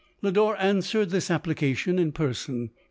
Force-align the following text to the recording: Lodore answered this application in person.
Lodore 0.23 0.55
answered 0.59 1.11
this 1.11 1.29
application 1.29 1.99
in 1.99 2.11
person. 2.11 2.71